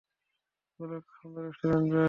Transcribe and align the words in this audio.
চলো 0.79 0.93
একটা 0.95 1.13
সুন্দর 1.19 1.41
রেস্টুরেন্টে 1.43 1.87
যাই। 1.87 1.99